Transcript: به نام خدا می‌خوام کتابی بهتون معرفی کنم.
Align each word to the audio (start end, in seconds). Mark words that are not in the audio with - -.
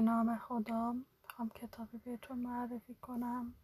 به 0.00 0.04
نام 0.06 0.36
خدا 0.38 0.92
می‌خوام 0.92 1.48
کتابی 1.48 1.98
بهتون 1.98 2.38
معرفی 2.38 2.94
کنم. 2.94 3.54